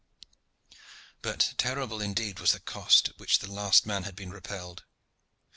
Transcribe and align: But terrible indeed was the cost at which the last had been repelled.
But 1.21 1.53
terrible 1.59 2.01
indeed 2.01 2.39
was 2.39 2.53
the 2.53 2.59
cost 2.59 3.09
at 3.09 3.19
which 3.19 3.37
the 3.37 3.51
last 3.51 3.85
had 3.85 4.15
been 4.15 4.31
repelled. 4.31 4.83